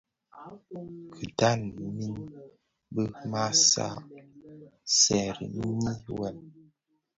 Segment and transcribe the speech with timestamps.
[1.13, 1.61] Kidhaň
[1.95, 2.15] min
[2.93, 3.51] bi maa
[4.99, 5.49] seňi
[6.17, 6.37] wêm,